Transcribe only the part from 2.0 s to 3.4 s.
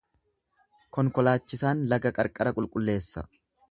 qarqara qulqulleessa.